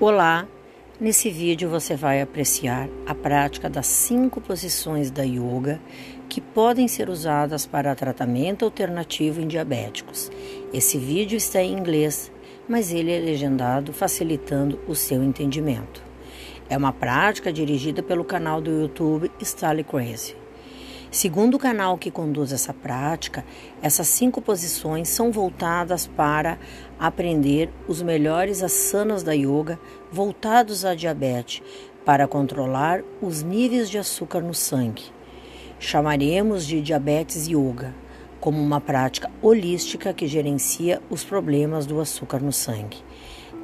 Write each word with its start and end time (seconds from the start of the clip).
Olá! 0.00 0.48
Nesse 0.98 1.28
vídeo 1.30 1.68
você 1.68 1.94
vai 1.94 2.22
apreciar 2.22 2.88
a 3.06 3.14
prática 3.14 3.68
das 3.68 3.86
cinco 3.86 4.40
posições 4.40 5.10
da 5.10 5.22
yoga 5.22 5.78
que 6.28 6.40
podem 6.40 6.88
ser 6.88 7.10
usadas 7.10 7.66
para 7.66 7.94
tratamento 7.94 8.64
alternativo 8.64 9.40
em 9.40 9.46
diabéticos. 9.46 10.30
Esse 10.72 10.96
vídeo 10.96 11.36
está 11.36 11.62
em 11.62 11.72
inglês, 11.72 12.32
mas 12.66 12.92
ele 12.92 13.12
é 13.12 13.18
legendado, 13.18 13.92
facilitando 13.92 14.78
o 14.88 14.94
seu 14.94 15.22
entendimento. 15.22 16.02
É 16.68 16.76
uma 16.76 16.92
prática 16.92 17.52
dirigida 17.52 18.02
pelo 18.02 18.24
canal 18.24 18.60
do 18.60 18.70
YouTube 18.70 19.30
Style 19.42 19.84
Crazy. 19.84 20.34
Segundo 21.10 21.56
o 21.56 21.58
canal 21.58 21.98
que 21.98 22.08
conduz 22.08 22.52
essa 22.52 22.72
prática, 22.72 23.44
essas 23.82 24.06
cinco 24.06 24.40
posições 24.40 25.08
são 25.08 25.32
voltadas 25.32 26.06
para 26.06 26.56
aprender 27.00 27.68
os 27.88 28.00
melhores 28.00 28.62
asanas 28.62 29.24
da 29.24 29.32
yoga 29.32 29.76
voltados 30.12 30.84
à 30.84 30.94
diabetes, 30.94 31.62
para 32.04 32.28
controlar 32.28 33.02
os 33.20 33.42
níveis 33.42 33.90
de 33.90 33.98
açúcar 33.98 34.40
no 34.40 34.54
sangue. 34.54 35.02
Chamaremos 35.80 36.64
de 36.64 36.80
diabetes 36.80 37.48
yoga, 37.48 37.92
como 38.40 38.62
uma 38.62 38.80
prática 38.80 39.28
holística 39.42 40.14
que 40.14 40.28
gerencia 40.28 41.02
os 41.10 41.24
problemas 41.24 41.86
do 41.86 42.00
açúcar 42.00 42.38
no 42.38 42.52
sangue. 42.52 42.98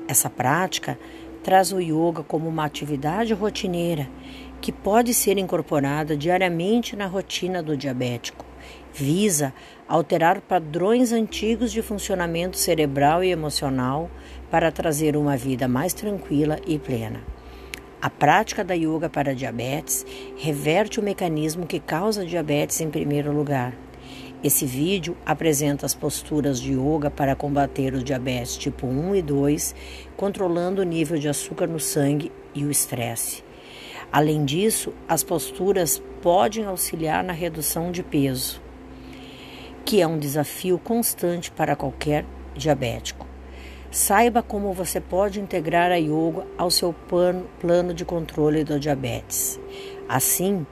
Essa 0.09 0.29
prática 0.29 0.99
traz 1.45 1.71
o 1.71 1.79
yoga 1.79 2.25
como 2.25 2.49
uma 2.49 2.65
atividade 2.65 3.33
rotineira 3.33 4.09
que 4.61 4.73
pode 4.73 5.15
ser 5.15 5.39
incorporada 5.39 6.17
diariamente 6.17 6.97
na 6.97 7.07
rotina 7.07 7.63
do 7.63 7.77
diabético. 7.77 8.45
Visa 8.93 9.53
alterar 9.87 10.41
padrões 10.41 11.13
antigos 11.13 11.71
de 11.71 11.83
funcionamento 11.83 12.57
cerebral 12.57 13.23
e 13.23 13.31
emocional 13.31 14.11
para 14.51 14.73
trazer 14.73 15.17
uma 15.17 15.37
vida 15.37 15.69
mais 15.69 15.93
tranquila 15.93 16.59
e 16.67 16.79
plena. 16.79 17.23
A 18.01 18.11
prática 18.11 18.63
da 18.63 18.75
yoga 18.75 19.09
para 19.09 19.35
diabetes 19.35 20.05
reverte 20.37 21.01
o 21.01 21.03
mecanismo 21.03 21.67
que 21.67 21.81
causa 21.81 22.25
diabetes 22.25 22.81
em 22.81 22.91
primeiro 22.91 23.33
lugar. 23.33 23.75
Esse 24.45 24.67
vídeo 24.67 25.17
apresenta 25.25 25.87
as 25.87 25.95
posturas 25.95 26.61
de 26.61 26.73
yoga 26.73 27.11
para 27.11 27.35
combater 27.35 27.95
o 27.95 28.03
diabetes 28.03 28.57
tipo 28.57 28.87
1 28.87 29.17
e 29.17 29.23
2, 29.23 29.75
controlando 30.17 30.83
o 30.83 30.85
nível 30.85 31.19
de 31.19 31.29
açúcar 31.29 31.67
no 31.67 31.81
sangue 31.81 32.31
e 32.55 32.65
o 32.65 32.71
estresse. 32.71 33.46
Além 34.13 34.45
disso, 34.45 34.93
as 35.09 35.23
posturas 35.23 36.03
podem 36.23 36.65
auxiliar 36.65 37.23
na 37.23 37.33
redução 37.33 37.91
de 37.91 38.03
peso, 38.03 38.61
que 39.85 40.01
é 40.01 40.07
um 40.07 40.19
desafio 40.19 40.79
constante 40.79 41.51
para 41.51 41.77
qualquer 41.77 42.25
diabético. 42.55 43.27
Saiba 43.91 44.43
como 44.43 44.73
você 44.73 45.01
pode 45.01 45.41
integrar 45.41 45.91
a 45.91 45.97
yoga 45.97 46.47
ao 46.59 46.71
seu 46.71 46.93
plano 46.93 47.95
de 47.95 48.05
controle 48.05 48.65
do 48.65 48.79
diabetes. 48.79 49.59
Assim, 50.09 50.67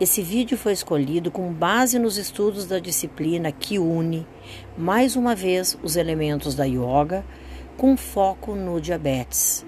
esse 0.00 0.22
vídeo 0.22 0.58
foi 0.58 0.72
escolhido 0.72 1.30
com 1.30 1.52
base 1.52 1.98
nos 2.00 2.16
estudos 2.16 2.66
da 2.66 2.80
disciplina 2.80 3.52
que 3.52 3.78
une, 3.78 4.26
mais 4.76 5.14
uma 5.14 5.36
vez, 5.36 5.78
os 5.82 5.94
elementos 5.94 6.54
da 6.54 6.64
yoga 6.64 7.24
com 7.76 7.96
foco 7.96 8.54
no 8.54 8.80
diabetes. 8.80 9.64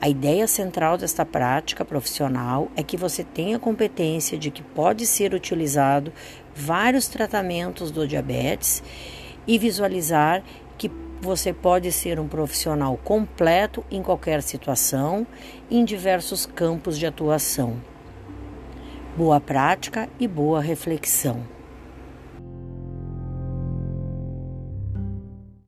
A 0.00 0.08
ideia 0.08 0.46
central 0.46 0.96
desta 0.96 1.24
prática 1.24 1.84
profissional 1.84 2.68
é 2.76 2.82
que 2.82 2.96
você 2.96 3.22
tenha 3.22 3.58
competência 3.58 4.38
de 4.38 4.50
que 4.50 4.62
pode 4.62 5.06
ser 5.06 5.34
utilizado 5.34 6.12
vários 6.54 7.06
tratamentos 7.08 7.90
do 7.90 8.08
diabetes 8.08 8.82
e 9.46 9.58
visualizar 9.58 10.42
que 10.78 10.90
você 11.20 11.52
pode 11.52 11.92
ser 11.92 12.18
um 12.18 12.26
profissional 12.26 12.96
completo 12.96 13.84
em 13.90 14.02
qualquer 14.02 14.42
situação, 14.42 15.26
em 15.70 15.84
diversos 15.84 16.46
campos 16.46 16.98
de 16.98 17.06
atuação. 17.06 17.76
Boa 19.16 19.40
prática 19.40 20.08
e 20.18 20.26
boa 20.26 20.60
reflexão. 20.60 21.59